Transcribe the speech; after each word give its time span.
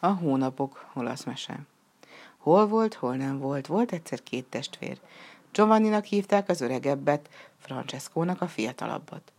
A 0.00 0.06
hónapok 0.06 0.90
olasz 0.94 1.24
mese. 1.24 1.58
Hol 2.36 2.66
volt, 2.66 2.94
hol 2.94 3.16
nem 3.16 3.38
volt, 3.38 3.66
volt 3.66 3.92
egyszer 3.92 4.22
két 4.22 4.44
testvér. 4.44 4.98
Giovanninak 5.52 6.04
hívták 6.04 6.48
az 6.48 6.60
öregebbet, 6.60 7.28
Francescónak 7.58 8.40
a 8.40 8.48
fiatalabbat. 8.48 9.32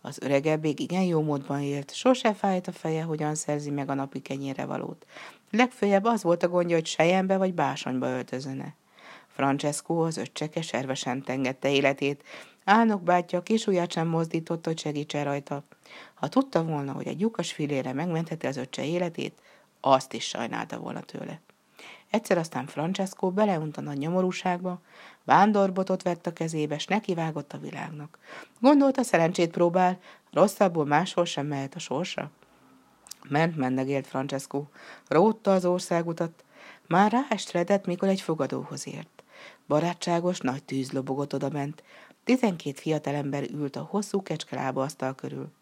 Az 0.00 0.18
öregebbég 0.22 0.80
igen 0.80 1.02
jó 1.02 1.22
módban 1.22 1.60
élt, 1.60 1.94
sose 1.94 2.34
fájt 2.34 2.66
a 2.66 2.72
feje, 2.72 3.02
hogyan 3.02 3.34
szerzi 3.34 3.70
meg 3.70 3.88
a 3.88 3.94
napi 3.94 4.20
kenyére 4.20 4.64
valót. 4.64 5.06
Legfőjebb 5.50 6.04
az 6.04 6.22
volt 6.22 6.42
a 6.42 6.48
gondja, 6.48 6.76
hogy 6.76 6.86
sejembe 6.86 7.36
vagy 7.36 7.54
básonyba 7.54 8.06
öltözöne. 8.06 8.74
Francesco 9.26 9.94
az 9.94 10.16
öccseke 10.16 10.62
servesen 10.62 11.22
tengette 11.22 11.70
életét, 11.70 12.22
Álnok 12.64 13.02
bátyja 13.02 13.42
kis 13.42 13.66
ujját 13.66 13.92
sem 13.92 14.08
mozdított, 14.08 14.64
hogy 14.64 14.78
segítse 14.78 15.22
rajta. 15.22 15.62
Ha 16.14 16.28
tudta 16.28 16.64
volna, 16.64 16.92
hogy 16.92 17.06
egy 17.06 17.20
lyukas 17.20 17.52
filére 17.52 17.92
megmentheti 17.92 18.46
az 18.46 18.56
öccse 18.56 18.84
életét, 18.84 19.38
azt 19.86 20.12
is 20.12 20.24
sajnálta 20.24 20.78
volna 20.78 21.00
tőle. 21.00 21.40
Egyszer 22.10 22.38
aztán 22.38 22.66
Francesco 22.66 23.30
beleunt 23.30 23.76
a 23.76 23.92
nyomorúságba, 23.92 24.80
vándorbotot 25.24 26.02
vett 26.02 26.26
a 26.26 26.32
kezébe, 26.32 26.78
s 26.78 26.86
nekivágott 26.86 27.52
a 27.52 27.58
világnak. 27.58 28.18
Gondolta, 28.60 29.02
szerencsét 29.02 29.50
próbál, 29.50 29.98
rosszabbul 30.32 30.84
máshol 30.84 31.24
sem 31.24 31.46
mehet 31.46 31.74
a 31.74 31.78
sorsa. 31.78 32.30
Ment 33.28 33.56
mendegélt 33.56 34.06
Francesco, 34.06 34.64
rótta 35.08 35.52
az 35.52 35.64
országutat, 35.64 36.44
már 36.86 37.12
ráestredett, 37.12 37.86
mikor 37.86 38.08
egy 38.08 38.20
fogadóhoz 38.20 38.86
ért. 38.86 39.22
Barátságos, 39.66 40.38
nagy 40.38 40.64
tűz 40.64 40.92
lobogott 40.92 41.34
odament. 41.34 41.82
Tizenkét 42.24 42.80
fiatalember 42.80 43.50
ült 43.50 43.76
a 43.76 43.86
hosszú 43.90 44.22
kecskelába 44.22 44.82
asztal 44.82 45.14
körül. 45.14 45.52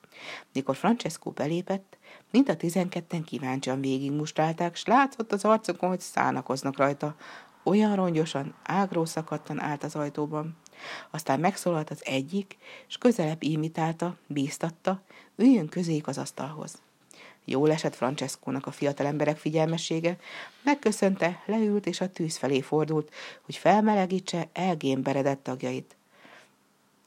Mikor 0.53 0.77
Francesco 0.77 1.31
belépett, 1.31 1.97
mind 2.31 2.49
a 2.49 2.57
tizenketten 2.57 3.25
kíváncsian 3.25 3.81
végigmustálták, 3.81 4.77
s 4.77 4.85
látszott 4.85 5.33
az 5.33 5.45
arcokon, 5.45 5.89
hogy 5.89 6.01
szánakoznak 6.01 6.77
rajta. 6.77 7.17
Olyan 7.65 7.97
rongyosan, 7.97 8.55
ágró 8.63 9.05
szakadtan 9.05 9.61
állt 9.61 9.85
az 9.85 9.95
ajtóban. 9.95 10.57
Aztán 11.11 11.41
megszólalt 11.41 11.91
az 11.91 12.01
egyik, 12.05 12.57
és 12.89 12.99
közelebb 12.99 13.43
imitálta, 13.43 14.17
bíztatta, 14.27 15.01
üljön 15.37 15.69
közéjük 15.69 16.07
az 16.07 16.19
asztalhoz. 16.19 16.81
Jól 17.45 17.71
esett 17.71 17.95
Francescónak 17.95 18.67
a 18.67 18.71
fiatal 18.71 19.07
emberek 19.07 19.37
figyelmessége, 19.37 20.17
megköszönte, 20.63 21.43
leült 21.47 21.87
és 21.87 22.01
a 22.01 22.11
tűz 22.11 22.37
felé 22.37 22.61
fordult, 22.61 23.13
hogy 23.43 23.57
felmelegítse 23.57 24.49
elgémberedett 24.53 25.43
tagjait. 25.43 25.97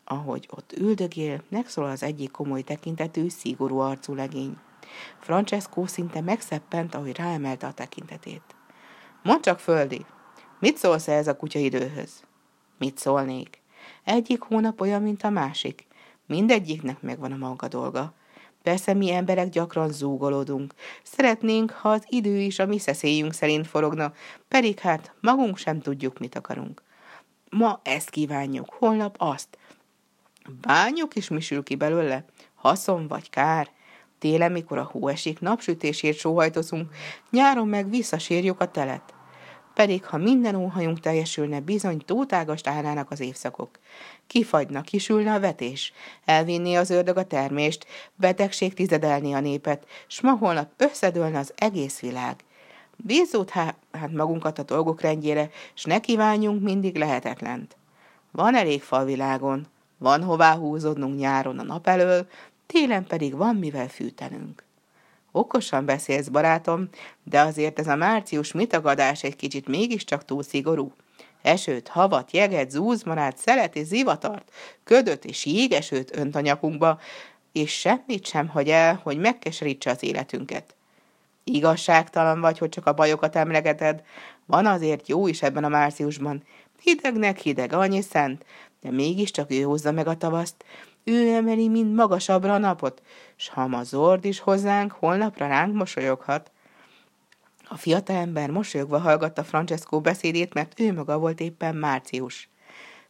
Ahogy 0.05 0.47
ott 0.51 0.71
üldögél, 0.77 1.43
megszólal 1.49 1.91
az 1.91 2.03
egyik 2.03 2.31
komoly 2.31 2.61
tekintetű, 2.61 3.29
szigorú 3.29 3.77
arcú 3.77 4.13
legény. 4.13 4.57
Francesco 5.19 5.87
szinte 5.87 6.21
megszeppent, 6.21 6.95
ahogy 6.95 7.17
ráemelte 7.17 7.67
a 7.67 7.73
tekintetét. 7.73 8.55
Mondd 9.23 9.41
csak, 9.41 9.59
földi, 9.59 10.05
mit 10.59 10.77
szólsz 10.77 11.07
ez 11.07 11.27
a 11.27 11.37
kutya 11.37 11.59
időhöz? 11.59 12.23
Mit 12.77 12.97
szólnék? 12.97 13.61
Egyik 14.03 14.41
hónap 14.41 14.81
olyan, 14.81 15.01
mint 15.01 15.23
a 15.23 15.29
másik. 15.29 15.87
Mindegyiknek 16.27 17.01
megvan 17.01 17.31
a 17.31 17.37
maga 17.37 17.67
dolga. 17.67 18.13
Persze 18.63 18.93
mi 18.93 19.11
emberek 19.11 19.49
gyakran 19.49 19.91
zúgolódunk. 19.91 20.73
Szeretnénk, 21.03 21.71
ha 21.71 21.89
az 21.89 22.05
idő 22.09 22.37
is 22.37 22.59
a 22.59 22.65
mi 22.65 22.77
szeszélyünk 22.77 23.33
szerint 23.33 23.67
forogna, 23.67 24.13
pedig 24.47 24.79
hát 24.79 25.13
magunk 25.21 25.57
sem 25.57 25.79
tudjuk, 25.79 26.19
mit 26.19 26.35
akarunk. 26.35 26.81
Ma 27.49 27.79
ezt 27.83 28.09
kívánjuk, 28.09 28.69
holnap 28.69 29.15
azt. 29.19 29.57
Bányok 30.61 31.15
is 31.15 31.27
misül 31.27 31.63
ki 31.63 31.75
belőle, 31.75 32.25
haszon 32.55 33.07
vagy 33.07 33.29
kár. 33.29 33.69
Télen, 34.19 34.51
mikor 34.51 34.77
a 34.77 34.89
hó 34.91 35.07
esik, 35.07 35.39
napsütésért 35.39 36.17
sóhajtozunk, 36.17 36.89
nyáron 37.29 37.67
meg 37.67 37.89
visszasírjuk 37.89 38.61
a 38.61 38.71
telet. 38.71 39.13
Pedig, 39.73 40.05
ha 40.05 40.17
minden 40.17 40.55
óhajunk 40.55 40.99
teljesülne, 40.99 41.59
bizony 41.59 41.97
tótágast 42.05 42.67
állnának 42.67 43.11
az 43.11 43.19
évszakok. 43.19 43.79
Kifagyna, 44.27 44.81
kisülne 44.81 45.33
a 45.33 45.39
vetés, 45.39 45.93
elvinni 46.25 46.75
az 46.75 46.89
ördög 46.89 47.17
a 47.17 47.25
termést, 47.25 47.85
betegség 48.15 48.73
tizedelni 48.73 49.33
a 49.33 49.39
népet, 49.39 49.87
s 50.07 50.21
ma 50.21 50.31
holnap 50.31 50.69
összedőlne 50.77 51.37
az 51.37 51.53
egész 51.55 51.99
világ. 51.99 52.35
Bízzút 52.97 53.49
hát 53.49 53.75
magunkat 54.11 54.59
a 54.59 54.63
dolgok 54.63 55.01
rendjére, 55.01 55.49
s 55.73 55.83
ne 55.83 55.99
kívánjunk 55.99 56.61
mindig 56.61 56.95
lehetetlent. 56.95 57.77
Van 58.31 58.55
elég 58.55 58.81
fal 58.81 59.05
világon, 59.05 59.67
van 59.97 60.23
hová 60.23 60.55
húzódnunk 60.55 61.19
nyáron 61.19 61.59
a 61.59 61.63
nap 61.63 61.87
elől, 61.87 62.27
télen 62.65 63.05
pedig 63.05 63.35
van 63.35 63.55
mivel 63.55 63.87
fűtenünk. 63.87 64.63
Okosan 65.31 65.85
beszélsz, 65.85 66.27
barátom, 66.27 66.89
de 67.23 67.39
azért 67.39 67.79
ez 67.79 67.87
a 67.87 67.95
március 67.95 68.51
mitagadás 68.51 69.23
egy 69.23 69.35
kicsit 69.35 69.67
mégiscsak 69.67 70.25
túl 70.25 70.43
szigorú. 70.43 70.93
Esőt, 71.41 71.87
havat, 71.87 72.31
jeget, 72.31 72.71
zúzmarát, 72.71 73.37
szelet 73.37 73.75
és 73.75 73.87
zivatart, 73.87 74.51
ködöt 74.83 75.25
és 75.25 75.45
jégesőt 75.45 76.17
önt 76.17 76.35
a 76.35 76.39
nyakunkba, 76.39 76.99
és 77.51 77.79
semmit 77.79 78.25
sem 78.25 78.47
hagy 78.47 78.69
el, 78.69 78.99
hogy 79.03 79.17
megkeserítse 79.17 79.89
az 79.89 80.03
életünket. 80.03 80.75
Igazságtalan 81.43 82.39
vagy, 82.39 82.57
hogy 82.57 82.69
csak 82.69 82.85
a 82.85 82.93
bajokat 82.93 83.35
emlegeted, 83.35 84.03
van 84.45 84.65
azért 84.65 85.07
jó 85.07 85.27
is 85.27 85.41
ebben 85.41 85.63
a 85.63 85.69
márciusban. 85.69 86.43
Hidegnek 86.85 87.39
hideg, 87.39 87.73
annyi 87.73 88.01
szent, 88.01 88.45
de 88.81 88.91
mégiscsak 88.91 89.51
ő 89.51 89.61
hozza 89.61 89.91
meg 89.91 90.07
a 90.07 90.17
tavaszt, 90.17 90.65
ő 91.03 91.33
emeli 91.33 91.67
mind 91.67 91.93
magasabbra 91.93 92.53
a 92.53 92.57
napot, 92.57 93.01
s 93.35 93.49
ha 93.49 93.67
ma 93.67 93.83
zord 93.83 94.25
is 94.25 94.39
hozzánk, 94.39 94.91
holnapra 94.91 95.47
ránk 95.47 95.75
mosolyoghat. 95.75 96.51
A 97.69 97.77
fiatalember 97.77 98.49
mosolyogva 98.49 98.99
hallgatta 98.99 99.43
Francesco 99.43 100.01
beszédét, 100.01 100.53
mert 100.53 100.79
ő 100.79 100.93
maga 100.93 101.17
volt 101.17 101.39
éppen 101.39 101.75
március. 101.75 102.49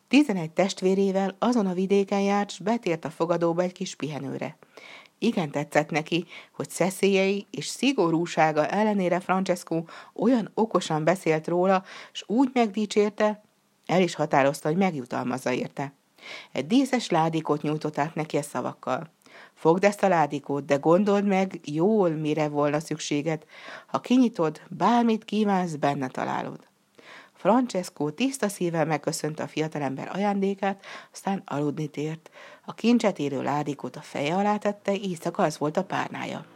Tizenegy 0.08 0.52
testvérével 0.52 1.36
azon 1.40 1.66
a 1.66 1.74
vidéken 1.74 2.22
járt, 2.22 2.52
s 2.52 2.60
betért 2.60 3.06
a 3.06 3.10
fogadóba 3.10 3.62
egy 3.62 3.72
kis 3.72 3.96
pihenőre. 3.96 4.58
Igen 5.20 5.52
tetszett 5.52 5.90
neki, 5.90 6.26
hogy 6.52 6.70
szeszélyei 6.70 7.48
és 7.52 7.66
szigorúsága 7.66 8.68
ellenére 8.68 9.20
Francesco 9.20 9.84
olyan 10.14 10.52
okosan 10.54 11.04
beszélt 11.04 11.48
róla, 11.48 11.84
s 12.12 12.24
úgy 12.28 12.50
megdicsérte, 12.54 13.45
el 13.86 14.02
is 14.02 14.16
határozta, 14.16 14.68
hogy 14.68 14.78
megjutalmazza 14.78 15.52
érte. 15.52 15.94
Egy 16.52 16.68
díszes 16.68 17.10
ládikot 17.10 17.62
nyújtott 17.62 17.98
át 17.98 18.16
neki 18.16 18.38
a 18.38 18.42
szavakkal. 18.42 19.14
Fogd 19.54 19.84
ezt 19.84 20.04
a 20.04 20.08
ládikót, 20.08 20.66
de 20.66 20.76
gondold 20.76 21.26
meg 21.26 21.60
jól, 21.64 22.10
mire 22.10 22.48
volna 22.48 22.80
szükséged. 22.80 23.44
Ha 23.88 24.00
kinyitod, 24.00 24.62
bármit 24.70 25.26
kívánsz, 25.26 25.76
benne 25.76 26.08
találod. 26.08 26.60
Francesco 27.34 28.12
tiszta 28.12 28.48
szívvel 28.48 28.86
megköszönte 28.86 29.44
a 29.44 29.48
fiatalember 29.48 30.10
ajándékát, 30.14 30.86
aztán 31.14 31.42
aludni 31.46 31.88
tért. 31.88 32.30
A 32.66 32.74
kincset 32.74 33.20
érő 33.20 33.42
ládikót 33.42 33.96
a 33.96 34.02
feje 34.02 34.36
alá 34.36 34.58
tette, 34.58 34.96
éjszaka 34.96 35.44
az 35.44 35.58
volt 35.58 35.78
a 35.78 35.84
párnája. 35.84 36.55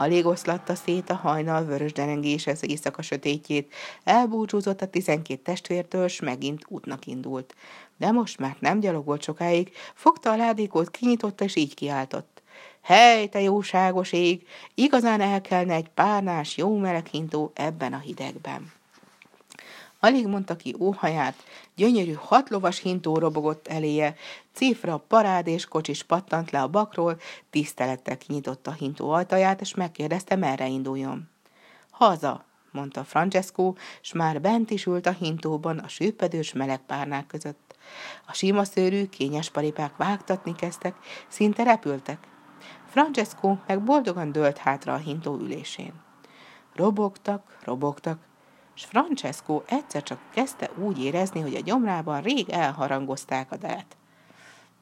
Alig 0.00 0.26
oszlatta 0.26 0.74
szét 0.74 1.10
a 1.10 1.14
hajnal 1.14 1.64
vörös 1.64 1.92
derengés 1.92 2.46
az 2.46 2.68
éjszaka 2.68 3.02
sötétjét, 3.02 3.74
elbúcsúzott 4.04 4.82
a 4.82 4.86
tizenkét 4.86 5.40
testvértől, 5.40 6.08
s 6.08 6.20
megint 6.20 6.64
útnak 6.68 7.06
indult. 7.06 7.54
De 7.96 8.10
most 8.10 8.38
már 8.38 8.56
nem 8.58 8.80
gyalogolt 8.80 9.22
sokáig, 9.22 9.70
fogta 9.94 10.30
a 10.30 10.36
ládékot, 10.36 10.90
kinyitotta, 10.90 11.44
és 11.44 11.56
így 11.56 11.74
kiáltott. 11.74 12.42
Hely, 12.82 13.26
te 13.28 13.40
jóságos 13.40 14.12
ég, 14.12 14.46
igazán 14.74 15.20
el 15.20 15.40
kellene 15.40 15.74
egy 15.74 15.88
párnás, 15.88 16.56
jó 16.56 16.76
meleg 16.76 17.06
hintó 17.06 17.50
ebben 17.54 17.92
a 17.92 17.98
hidegben. 17.98 18.72
Alig 20.00 20.26
mondta 20.26 20.56
ki 20.56 20.74
óhaját, 20.78 21.34
gyönyörű 21.76 22.12
hatlovas 22.12 22.80
hintó 22.80 23.18
robogott 23.18 23.68
eléje, 23.68 24.14
cifra, 24.52 24.96
parád 25.08 25.46
és 25.46 25.64
kocsis 25.64 26.02
pattant 26.02 26.50
le 26.50 26.62
a 26.62 26.68
bakról, 26.68 27.20
tisztelettel 27.50 28.18
kinyitotta 28.18 28.70
a 28.70 28.74
hintó 28.74 29.10
ajtaját, 29.10 29.60
és 29.60 29.74
megkérdezte, 29.74 30.36
merre 30.36 30.66
induljon. 30.66 31.28
Haza, 31.90 32.44
mondta 32.70 33.04
Francesco, 33.04 33.72
s 34.00 34.12
már 34.12 34.40
bent 34.40 34.70
is 34.70 34.86
ült 34.86 35.06
a 35.06 35.12
hintóban 35.12 35.78
a 35.78 35.88
sűpedős 35.88 36.52
meleg 36.52 36.80
párnák 36.86 37.26
között. 37.26 37.76
A 38.26 38.32
sima 38.32 38.64
szőrű, 38.64 39.08
kényes 39.08 39.50
paripák 39.50 39.96
vágtatni 39.96 40.54
kezdtek, 40.54 40.96
szinte 41.28 41.62
repültek. 41.62 42.18
Francesco 42.86 43.56
meg 43.66 43.82
boldogan 43.82 44.32
dőlt 44.32 44.58
hátra 44.58 44.94
a 44.94 44.96
hintó 44.96 45.38
ülésén. 45.40 45.92
Robogtak, 46.74 47.58
robogtak, 47.64 48.27
és 48.78 48.84
Francesco 48.84 49.62
egyszer 49.66 50.02
csak 50.02 50.18
kezdte 50.30 50.70
úgy 50.76 51.04
érezni, 51.04 51.40
hogy 51.40 51.54
a 51.54 51.60
gyomrában 51.60 52.20
rég 52.20 52.48
elharangozták 52.48 53.52
a 53.52 53.56
delt. 53.56 53.96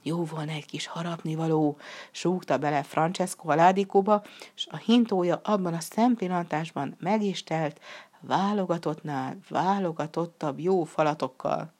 Jó 0.03 0.25
van 0.25 0.49
egy 0.49 0.67
kis 0.67 0.87
harapnivaló, 0.87 1.77
súgta 2.11 2.59
bele 2.59 2.83
Francesco 2.83 3.51
a 3.51 3.55
ládikóba, 3.55 4.23
és 4.55 4.67
a 4.71 4.77
hintója 4.77 5.41
abban 5.45 5.75
a 5.75 5.81
szempillantásban 5.81 6.97
meg 7.01 7.23
is 7.23 7.45
telt, 7.45 7.81
válogatottnál 8.21 9.39
válogatottabb 9.49 10.61
jó 10.61 10.85
falatokkal. 10.85 11.73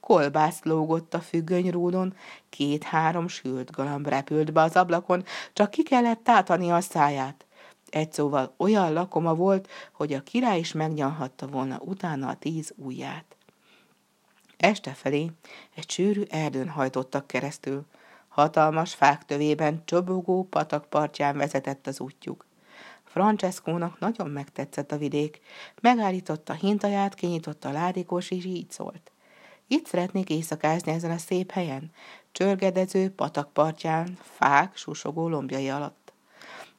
Kolbász 0.00 0.62
lógott 0.62 1.14
a 1.14 1.20
függönyrúdon, 1.20 2.14
két-három 2.48 3.28
sült 3.28 3.70
galamb 3.70 4.06
repült 4.06 4.52
be 4.52 4.60
az 4.62 4.76
ablakon, 4.76 5.24
csak 5.52 5.70
ki 5.70 5.82
kellett 5.82 6.24
tátani 6.24 6.70
a 6.70 6.80
száját. 6.80 7.46
Egy 7.90 8.12
szóval 8.12 8.54
olyan 8.56 8.92
lakoma 8.92 9.34
volt, 9.34 9.68
hogy 9.92 10.12
a 10.12 10.22
király 10.22 10.58
is 10.58 10.72
megnyalhatta 10.72 11.46
volna 11.46 11.78
utána 11.78 12.28
a 12.28 12.36
tíz 12.36 12.72
ujját. 12.76 13.36
Este 14.56 14.90
felé 14.90 15.30
egy 15.74 15.90
sűrű 15.90 16.22
erdőn 16.28 16.68
hajtottak 16.68 17.26
keresztül. 17.26 17.86
Hatalmas 18.28 18.94
fák 18.94 19.24
tövében 19.24 19.82
csobogó 19.84 20.44
patak 20.44 20.84
partján 20.84 21.36
vezetett 21.36 21.86
az 21.86 22.00
útjuk. 22.00 22.46
Francescónak 23.04 23.98
nagyon 23.98 24.30
megtetszett 24.30 24.92
a 24.92 24.98
vidék. 24.98 25.40
Megállította 25.80 26.52
hintaját, 26.52 27.14
kinyitotta 27.14 27.68
a 27.68 27.72
ládikos, 27.72 28.30
és 28.30 28.44
így 28.44 28.70
szólt. 28.70 29.12
Itt 29.66 29.86
szeretnék 29.86 30.30
éjszakázni 30.30 30.92
ezen 30.92 31.10
a 31.10 31.18
szép 31.18 31.50
helyen, 31.50 31.90
csörgedező 32.32 33.10
patakpartján, 33.10 34.18
fák 34.22 34.76
susogó 34.76 35.28
lombjai 35.28 35.68
alatt. 35.68 35.97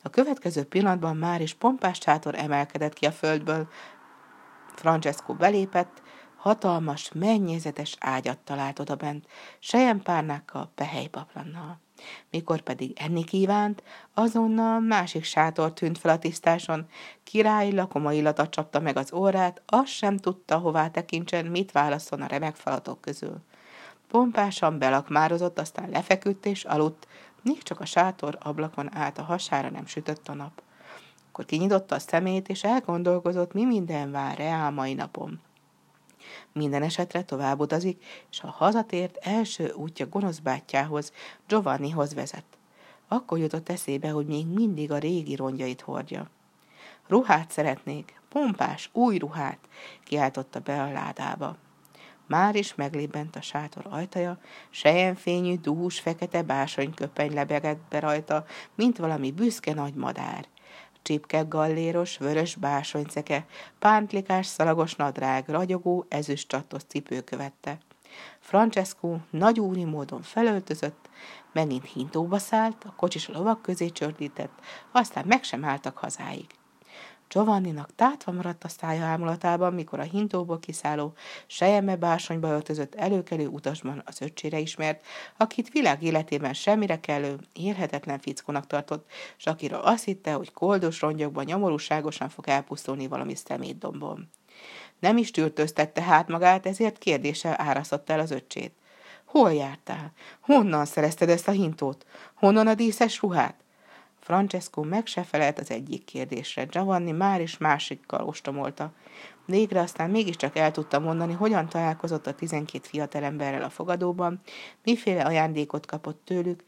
A 0.04 0.10
következő 0.10 0.63
pillanatban 0.63 1.18
már 1.18 1.42
is 1.42 1.54
pompás 1.54 1.98
sátor 2.01 2.36
emelkedett 2.36 2.94
ki 2.94 3.06
a 3.06 3.12
földből. 3.12 3.68
Francesco 4.75 5.34
belépett, 5.34 6.01
hatalmas, 6.36 7.12
mennyézetes 7.13 7.96
ágyat 8.00 8.38
talált 8.38 8.80
oda 8.80 8.96
bent, 8.96 9.28
sejempárnákkal, 9.60 10.72
pehelypaplannal. 10.75 11.80
Mikor 12.30 12.62
pedig 12.62 12.98
enni 13.00 13.24
kívánt, 13.24 13.84
azonnal 14.13 14.80
másik 14.80 15.24
sátor 15.24 15.74
tűnt 15.74 15.98
fel 15.98 16.12
a 16.12 16.19
tisztáson, 16.19 16.88
király 17.24 17.72
lakoma 17.72 18.13
illata 18.13 18.50
csapta 18.50 18.80
meg 18.80 18.98
az 18.98 19.13
órát, 19.13 19.62
azt 19.66 19.92
sem 19.92 20.18
tudta, 20.18 20.57
hová 20.57 20.88
tekintsen, 20.88 21.46
mit 21.46 21.72
válaszol 21.72 22.22
a 22.22 22.25
remek 22.25 22.56
falatok 22.56 23.01
közül. 23.01 23.42
Pompásan 24.07 24.80
belakmározott, 24.80 25.60
aztán 25.60 25.90
lefeküdt 25.90 26.46
és 26.46 26.63
aludt, 26.63 27.07
még 27.41 27.63
csak 27.63 27.80
a 27.80 27.86
sátor 27.86 28.38
ablakon 28.41 28.95
át 28.95 29.18
a 29.18 29.24
hasára 29.24 29.69
nem 29.69 29.86
sütött 29.86 30.27
a 30.27 30.33
nap. 30.33 30.62
Akkor 31.27 31.45
kinyitotta 31.45 31.95
a 31.95 32.00
szemét, 32.00 32.50
és 32.50 32.63
elgondolkozott, 32.63 33.53
mi 33.53 33.65
minden 33.65 34.12
vár 34.12 34.38
rá 34.38 34.69
mai 34.69 34.94
napon. 34.94 35.39
Minden 36.53 36.83
esetre 36.83 37.24
tovább 37.24 37.59
utazik, 37.59 38.03
és 38.31 38.39
ha 38.39 38.50
hazatért, 38.50 39.18
első 39.18 39.71
útja 39.71 40.07
gonosz 40.07 40.39
bátyjához, 40.39 41.13
Giovannihoz 41.47 42.13
vezet. 42.13 42.45
Akkor 43.07 43.38
jutott 43.38 43.69
eszébe, 43.69 44.09
hogy 44.09 44.25
még 44.25 44.47
mindig 44.47 44.91
a 44.91 44.97
régi 44.97 45.36
rongyait 45.36 45.81
hordja. 45.81 46.30
Ruhát 47.07 47.51
szeretnék, 47.51 48.21
pompás, 48.30 48.89
új 48.94 49.18
ruhát, 49.18 49.59
kiáltotta 50.03 50.59
be 50.59 50.81
a 50.81 50.91
ládába. 50.91 51.57
Már 52.29 52.55
is 52.55 52.75
meglébbent 52.75 53.35
a 53.35 53.41
sátor 53.41 53.85
ajtaja, 53.89 54.37
sejenfényű, 54.69 55.55
dús, 55.55 55.99
fekete 55.99 56.41
básonyköpeny 56.41 57.33
lebegett 57.33 57.81
be 57.89 57.99
rajta, 57.99 58.45
mint 58.75 58.97
valami 58.97 59.31
büszke 59.31 59.73
nagy 59.73 59.93
madár 59.93 60.45
csipke 61.01 61.41
galléros, 61.41 62.17
vörös 62.17 62.55
básonyceke, 62.55 63.45
pántlikás 63.79 64.45
szalagos 64.45 64.95
nadrág, 64.95 65.47
ragyogó, 65.47 66.05
ezüstcsatos 66.09 66.81
cipő 66.87 67.21
követte. 67.21 67.77
Francesco 68.39 69.17
nagyúri 69.29 69.83
módon 69.83 70.21
felöltözött, 70.21 71.09
megint 71.51 71.85
hintóba 71.85 72.37
szállt, 72.37 72.83
a 72.83 72.93
kocsis 72.95 73.27
a 73.27 73.31
lovak 73.31 73.61
közé 73.61 73.89
csördített, 73.89 74.59
aztán 74.91 75.25
meg 75.27 75.43
sem 75.43 75.65
álltak 75.65 75.97
hazáig. 75.97 76.58
Giovanninak 77.29 77.95
tátva 77.95 78.31
maradt 78.31 78.63
a 78.63 78.67
szája 78.67 79.05
ámulatában, 79.05 79.73
mikor 79.73 79.99
a 79.99 80.03
hintóból 80.03 80.59
kiszálló, 80.59 81.13
sejeme 81.47 81.95
básonyba 81.95 82.47
öltözött 82.47 82.95
előkelő 82.95 83.47
utasban 83.47 84.01
az 84.05 84.21
öccsére 84.21 84.59
ismert, 84.59 85.05
akit 85.37 85.69
világ 85.69 86.03
életében 86.03 86.53
semmire 86.53 86.99
kellő, 86.99 87.39
élhetetlen 87.53 88.19
fickónak 88.19 88.67
tartott, 88.67 89.09
és 89.37 89.45
akiről 89.45 89.79
azt 89.79 90.03
hitte, 90.03 90.33
hogy 90.33 90.51
koldos 90.51 91.01
rongyokban 91.01 91.43
nyomorúságosan 91.43 92.29
fog 92.29 92.47
elpusztulni 92.47 93.07
valami 93.07 93.35
szemétdombon. 93.35 94.29
Nem 94.99 95.17
is 95.17 95.31
tűrtöztette 95.31 96.01
hát 96.01 96.27
magát, 96.27 96.65
ezért 96.65 96.97
kérdéssel 96.97 97.55
árasztotta 97.57 98.13
el 98.13 98.19
az 98.19 98.31
öccsét. 98.31 98.73
Hol 99.25 99.53
jártál? 99.53 100.11
Honnan 100.39 100.85
szerezted 100.85 101.29
ezt 101.29 101.47
a 101.47 101.51
hintót? 101.51 102.05
Honnan 102.33 102.67
a 102.67 102.73
díszes 102.73 103.21
ruhát? 103.21 103.55
Francesco 104.29 104.83
meg 104.83 105.05
se 105.05 105.23
felelt 105.23 105.59
az 105.59 105.71
egyik 105.71 106.05
kérdésre. 106.05 106.63
Giovanni 106.63 107.11
már 107.11 107.41
is 107.41 107.57
másikkal 107.57 108.25
ostomolta. 108.25 108.91
Végre 109.45 109.79
aztán 109.79 110.09
mégiscsak 110.09 110.55
el 110.55 110.71
tudta 110.71 110.99
mondani, 110.99 111.33
hogyan 111.33 111.69
találkozott 111.69 112.27
a 112.27 112.35
tizenkét 112.35 112.87
fiatalemberrel 112.87 113.63
a 113.63 113.69
fogadóban, 113.69 114.41
miféle 114.83 115.21
ajándékot 115.21 115.85
kapott 115.85 116.21
tőlük, 116.25 116.63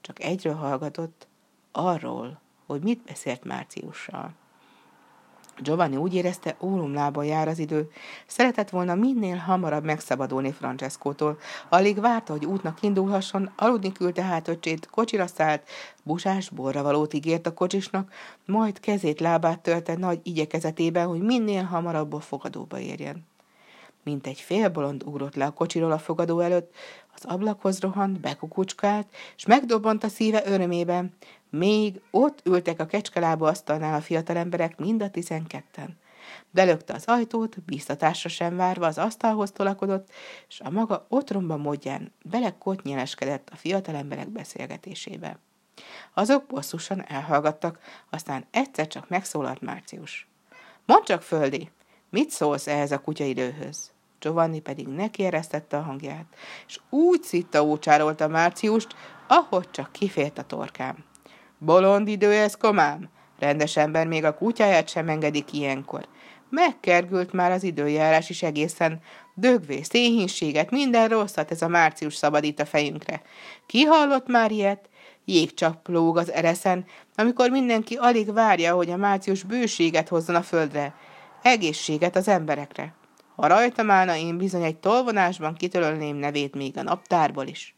csak 0.00 0.22
egyről 0.22 0.54
hallgatott, 0.54 1.26
arról, 1.72 2.40
hogy 2.66 2.82
mit 2.82 3.02
beszélt 3.02 3.44
Márciussal. 3.44 4.34
Giovanni 5.58 5.96
úgy 5.96 6.14
érezte, 6.14 6.56
ólumlába 6.60 7.22
jár 7.22 7.48
az 7.48 7.58
idő. 7.58 7.90
Szeretett 8.26 8.70
volna 8.70 8.94
minél 8.94 9.36
hamarabb 9.36 9.84
megszabadulni 9.84 10.52
Francescótól. 10.52 11.38
Alig 11.68 12.00
várta, 12.00 12.32
hogy 12.32 12.44
útnak 12.44 12.82
indulhasson, 12.82 13.50
aludni 13.56 13.92
küldte 13.92 14.22
hát 14.22 14.48
öcsét, 14.48 14.88
kocsira 14.90 15.26
szállt, 15.26 15.68
busás 16.02 16.50
borra 16.50 16.82
valót 16.82 17.14
ígért 17.14 17.46
a 17.46 17.54
kocsisnak, 17.54 18.12
majd 18.46 18.80
kezét 18.80 19.20
lábát 19.20 19.60
tölte 19.60 19.96
nagy 19.96 20.20
igyekezetében, 20.22 21.06
hogy 21.06 21.20
minél 21.20 21.62
hamarabb 21.62 22.12
a 22.12 22.20
fogadóba 22.20 22.78
érjen. 22.78 23.26
Mint 24.06 24.26
egy 24.26 24.40
félbolond 24.40 25.02
ugrott 25.02 25.34
le 25.34 25.44
a 25.44 25.50
kocsiról 25.50 25.92
a 25.92 25.98
fogadó 25.98 26.40
előtt, 26.40 26.74
az 27.14 27.24
ablakhoz 27.24 27.80
rohant, 27.80 28.20
bekukucskált, 28.20 29.08
és 29.36 29.46
megdobbant 29.46 30.04
a 30.04 30.08
szíve 30.08 30.42
örömében. 30.44 31.16
Még 31.50 32.00
ott 32.10 32.40
ültek 32.44 32.80
a 32.80 32.86
kecskelába 32.86 33.48
asztalnál 33.48 33.94
a 33.94 34.00
fiatal 34.00 34.36
emberek, 34.36 34.78
mind 34.78 35.02
a 35.02 35.10
tizenketten. 35.10 35.98
Belökte 36.50 36.94
az 36.94 37.04
ajtót, 37.06 37.62
bíztatásra 37.62 38.28
sem 38.28 38.56
várva 38.56 38.86
az 38.86 38.98
asztalhoz 38.98 39.52
tolakodott, 39.52 40.08
és 40.48 40.60
a 40.60 40.70
maga 40.70 41.06
otromba 41.08 41.56
módján 41.56 42.12
belekotnyeleskedett 42.22 43.48
a 43.52 43.56
fiatal 43.56 43.94
emberek 43.94 44.28
beszélgetésébe. 44.28 45.38
Azok 46.14 46.46
bosszusan 46.46 47.06
elhallgattak, 47.06 47.78
aztán 48.10 48.46
egyszer 48.50 48.86
csak 48.86 49.08
megszólalt 49.08 49.60
Március. 49.60 50.28
Mondd 50.84 51.04
csak, 51.04 51.22
Földi, 51.22 51.70
mit 52.10 52.30
szólsz 52.30 52.66
ehhez 52.66 52.92
a 52.92 53.00
kutyaidőhöz? 53.00 53.94
Giovanni 54.20 54.60
pedig 54.60 54.86
nekieresztette 54.86 55.76
a 55.76 55.82
hangját, 55.82 56.26
és 56.66 56.80
úgy 56.90 57.22
szitta 57.22 57.64
ócsárolta 57.64 58.28
Márciust, 58.28 58.94
ahogy 59.28 59.70
csak 59.70 59.92
kifért 59.92 60.38
a 60.38 60.42
torkám. 60.42 61.04
Bolond 61.58 62.08
idő 62.08 62.32
ez, 62.32 62.56
komám? 62.56 63.08
Rendes 63.38 63.76
ember 63.76 64.06
még 64.06 64.24
a 64.24 64.34
kutyáját 64.34 64.88
sem 64.88 65.08
engedik 65.08 65.52
ilyenkor. 65.52 66.08
Megkergült 66.50 67.32
már 67.32 67.50
az 67.50 67.62
időjárás 67.62 68.30
is 68.30 68.42
egészen. 68.42 69.00
Dögvé, 69.34 69.82
szénhínséget, 69.82 70.70
minden 70.70 71.08
rosszat 71.08 71.50
ez 71.50 71.62
a 71.62 71.68
március 71.68 72.14
szabadít 72.14 72.60
a 72.60 72.66
fejünkre. 72.66 73.22
Ki 73.66 73.82
hallott 73.82 74.26
már 74.26 74.50
ilyet? 74.50 74.88
Jégcsap 75.24 75.88
lóg 75.88 76.16
az 76.16 76.32
ereszen, 76.32 76.84
amikor 77.14 77.50
mindenki 77.50 77.94
alig 77.94 78.32
várja, 78.32 78.74
hogy 78.74 78.90
a 78.90 78.96
március 78.96 79.42
bőséget 79.42 80.08
hozzon 80.08 80.36
a 80.36 80.42
földre. 80.42 80.94
Egészséget 81.42 82.16
az 82.16 82.28
emberekre. 82.28 82.94
Ha 83.36 83.46
rajtam 83.46 83.90
állna, 83.90 84.16
én 84.16 84.36
bizony 84.36 84.62
egy 84.62 84.76
tolvonásban 84.76 85.54
kitölölném 85.54 86.16
nevét 86.16 86.54
még 86.54 86.76
a 86.76 86.82
naptárból 86.82 87.46
is. 87.46 87.74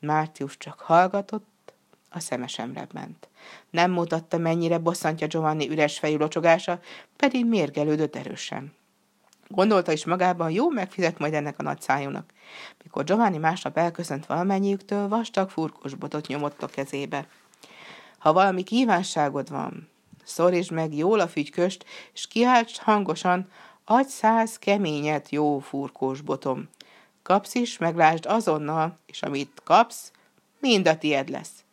Március 0.00 0.56
csak 0.56 0.80
hallgatott, 0.80 1.72
a 2.10 2.20
szeme 2.20 2.46
sem 2.46 2.76
ment. 2.92 3.28
Nem 3.70 3.90
mutatta, 3.90 4.38
mennyire 4.38 4.78
bosszantja 4.78 5.26
Giovanni 5.26 5.70
üres 5.70 5.98
fejű 5.98 6.16
locsogása, 6.16 6.80
pedig 7.16 7.46
mérgelődött 7.46 8.16
erősen. 8.16 8.72
Gondolta 9.48 9.92
is 9.92 10.04
magában, 10.04 10.50
jó 10.50 10.68
megfizet 10.68 11.18
majd 11.18 11.34
ennek 11.34 11.58
a 11.58 11.62
nagy 11.62 11.80
szájónak. 11.80 12.30
Mikor 12.82 13.04
Giovanni 13.04 13.38
másnap 13.38 13.78
elköszönt 13.78 14.26
valamennyiüktől, 14.26 15.08
vastag 15.08 15.50
furkos 15.50 15.94
botot 15.94 16.26
nyomott 16.26 16.62
a 16.62 16.66
kezébe. 16.66 17.26
Ha 18.18 18.32
valami 18.32 18.62
kívánságod 18.62 19.50
van, 19.50 19.88
szorítsd 20.24 20.70
meg 20.70 20.94
jól 20.94 21.20
a 21.20 21.28
fügyköst, 21.28 21.84
és 22.12 22.26
kiálts 22.26 22.78
hangosan, 22.78 23.48
Adj 23.86 24.08
száz 24.08 24.58
keményet, 24.58 25.30
jó 25.30 25.58
furkós 25.58 26.20
botom. 26.20 26.68
Kapsz 27.22 27.54
is, 27.54 27.78
meglásd 27.78 28.26
azonnal, 28.26 28.98
és 29.06 29.22
amit 29.22 29.60
kapsz, 29.64 30.12
mind 30.60 30.88
a 30.88 30.98
tied 30.98 31.28
lesz. 31.28 31.64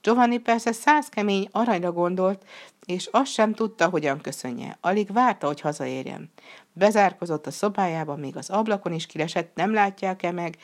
Giovanni 0.00 0.38
persze 0.38 0.72
száz 0.72 1.08
kemény 1.08 1.48
aranyra 1.52 1.92
gondolt, 1.92 2.44
és 2.86 3.08
azt 3.12 3.32
sem 3.32 3.54
tudta, 3.54 3.88
hogyan 3.88 4.20
köszönje. 4.20 4.78
Alig 4.80 5.12
várta, 5.12 5.46
hogy 5.46 5.60
hazaérjen. 5.60 6.30
Bezárkozott 6.72 7.46
a 7.46 7.50
szobájába, 7.50 8.16
még 8.16 8.36
az 8.36 8.50
ablakon 8.50 8.92
is 8.92 9.06
kilesett, 9.06 9.54
nem 9.54 9.72
látják-e 9.72 10.30
meg, 10.30 10.56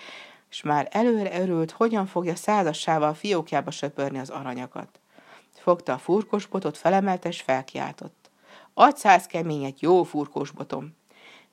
és 0.50 0.62
már 0.62 0.88
előre 0.90 1.40
örült, 1.40 1.70
hogyan 1.70 2.06
fogja 2.06 2.34
százassával 2.34 3.14
fiókjába 3.14 3.70
söpörni 3.70 4.18
az 4.18 4.30
aranyakat. 4.30 5.00
Fogta 5.54 5.92
a 5.92 5.98
furkos 5.98 6.46
botot, 6.46 6.76
felemelte 6.76 7.28
és 7.28 7.40
felkiáltott. 7.40 8.23
Adj 8.74 8.98
száz 8.98 9.26
keményet, 9.26 9.80
jó 9.80 10.02
furkós 10.02 10.50
botom. 10.50 10.96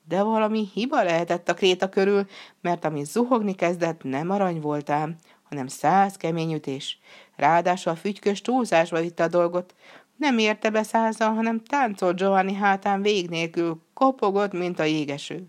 De 0.08 0.24
valami 0.24 0.70
hiba 0.74 1.04
lehetett 1.04 1.50
a 1.50 1.54
kréta 1.54 1.90
körül, 1.90 2.28
mert 2.62 2.86
ami 2.86 3.04
zuhogni 3.04 3.56
kezdett, 3.56 4.04
nem 4.04 4.30
arany 4.30 4.60
voltám, 4.60 5.16
hanem 5.50 5.68
száz 5.68 6.16
kemény 6.16 6.54
ütés. 6.54 7.00
Ráadásul 7.36 7.92
a 7.92 7.96
fügykös 7.96 8.42
túlzásba 8.42 9.00
vitte 9.00 9.24
a 9.24 9.28
dolgot. 9.28 9.75
Nem 10.16 10.38
érte 10.38 10.70
be 10.70 10.84
százal, 10.84 11.34
hanem 11.34 11.63
táncolt 11.63 12.18
Giovanni 12.18 12.54
hátán 12.54 13.01
vég 13.01 13.30
nélkül, 13.30 13.82
kopogott, 13.94 14.51
mint 14.51 14.80
a 14.80 14.84
jégeső. 14.84 15.46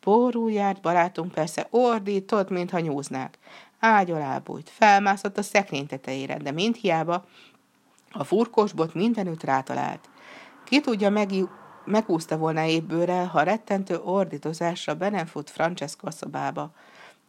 Porul 0.00 0.52
járt 0.52 0.80
barátunk 0.80 1.32
persze 1.32 1.66
ordított, 1.70 2.50
mintha 2.50 2.78
nyúznák. 2.78 3.38
Ágy 3.80 4.10
alá 4.10 4.38
bújt, 4.38 4.70
felmászott 4.70 5.38
a 5.38 5.42
szekrény 5.42 5.86
tetejére, 5.86 6.36
de 6.36 6.50
mind 6.50 6.74
hiába 6.76 7.24
a 8.12 8.24
furkosbot 8.24 8.94
mindenütt 8.94 9.42
rátalált. 9.42 10.08
Ki 10.64 10.80
tudja, 10.80 11.10
meg, 11.10 11.30
megúszta 11.84 12.36
volna 12.36 12.64
ébbőre, 12.64 13.24
ha 13.24 13.42
rettentő 13.42 13.98
ordítozásra 13.98 14.94
be 14.94 15.08
nem 15.10 15.26
fut 15.26 15.50
Francesco 15.50 16.06
a 16.06 16.10
szobába. 16.10 16.72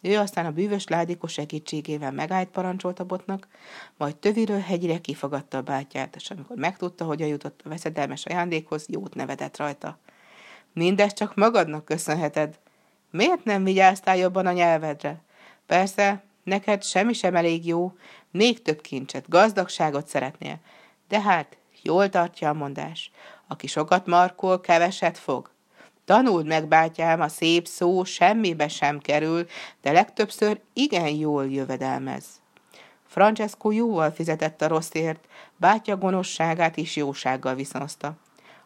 Ő 0.02 0.18
aztán 0.18 0.46
a 0.46 0.52
bűvös 0.52 0.88
ládikos 0.88 1.32
segítségével 1.32 2.12
megállt 2.12 2.48
parancsolt 2.48 3.00
a 3.00 3.04
botnak, 3.04 3.48
majd 3.98 4.16
töviről 4.16 4.60
hegyre 4.60 4.98
kifogadta 4.98 5.58
a 5.58 5.62
bátyját, 5.62 6.16
és 6.16 6.30
amikor 6.30 6.58
megtudta, 6.58 7.06
hogy 7.06 7.20
jutott 7.20 7.62
a 7.64 7.70
veszedelmes 7.70 8.26
ajándékhoz, 8.26 8.86
jót 8.90 9.16
nevetett 9.16 9.58
rajta. 9.58 9.98
Mindezt 10.74 11.16
csak 11.16 11.36
magadnak 11.36 11.86
köszönheted. 11.86 12.60
Miért 13.12 13.44
nem 13.44 13.64
vigyáztál 13.64 14.18
jobban 14.18 14.46
a 14.46 14.52
nyelvedre? 14.52 15.22
Persze, 15.66 16.24
neked 16.44 16.84
semmi 16.84 17.14
sem 17.14 17.36
elég 17.36 17.68
jó, 17.68 17.94
még 18.32 18.62
több 18.62 18.82
kincset, 18.82 19.30
gazdagságot 19.30 20.08
szeretnél. 20.08 20.60
De 21.08 21.22
hát, 21.22 21.58
jól 21.86 22.10
tartja 22.10 22.50
a 22.50 22.54
mondás. 22.54 23.12
Aki 23.48 23.68
sokat 23.68 24.06
markol, 24.06 24.62
keveset 24.62 25.18
fog. 25.18 25.50
Tanuld 26.06 26.46
meg, 26.46 26.68
bátyám, 26.68 27.22
a 27.22 27.28
szép 27.28 27.68
szó 27.68 28.04
semmibe 28.04 28.68
sem 28.68 29.00
kerül, 29.00 29.46
de 29.82 29.92
legtöbbször 29.92 30.60
igen 30.74 31.08
jól 31.08 31.52
jövedelmez. 31.52 32.26
Francesco 33.08 33.72
jóval 33.72 34.12
fizetett 34.12 34.62
a 34.62 34.68
rosszért, 34.68 35.28
bátya 35.58 35.98
gonoszságát 35.98 36.78
is 36.78 36.96
jósággal 36.96 37.56
viszonozta. 37.56 38.14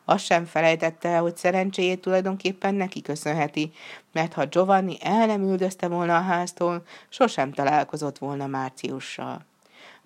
Azt 0.06 0.26
sem 0.26 0.46
felejtette 0.46 1.18
hogy 1.18 1.38
szerencséjét 1.38 2.02
tulajdonképpen 2.02 2.76
neki 2.76 3.02
köszönheti, 3.02 3.72
mert 4.12 4.34
ha 4.34 4.46
Giovanni 4.46 4.98
el 5.02 5.26
nem 5.26 5.42
üldözte 5.42 5.88
volna 5.88 6.18
a 6.18 6.22
háztól, 6.22 6.84
sosem 7.10 7.52
találkozott 7.52 8.18
volna 8.18 8.48
Márciussal. 8.48 9.46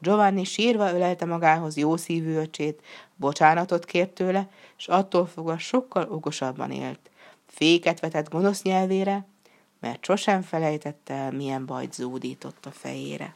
Giovanni 0.03 0.43
sírva 0.43 0.93
ölelte 0.93 1.25
magához 1.25 1.77
jó 1.77 1.98
szívű 1.98 2.36
öcsét, 2.36 2.81
bocsánatot 3.15 3.86
kért 3.86 4.13
tőle, 4.13 4.50
és 4.77 4.88
attól 4.88 5.25
fogva 5.25 5.57
sokkal 5.57 6.07
okosabban 6.10 6.72
élt. 6.72 7.10
Féket 7.48 8.00
vetett 8.00 8.29
gonosz 8.29 8.62
nyelvére, 8.62 9.25
mert 9.79 10.05
sosem 10.05 10.41
felejtette 10.41 11.13
el, 11.13 11.31
milyen 11.31 11.65
bajt 11.65 11.93
zúdított 11.93 12.65
a 12.65 12.72
fejére. 12.72 13.36